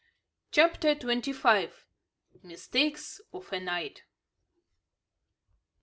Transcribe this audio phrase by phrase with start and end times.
[0.49, 1.85] CHAPTER TWENTY FIVE.
[2.41, 4.01] MISTAKES OF A NIGHT.